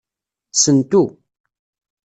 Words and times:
Sentu. 0.61 1.01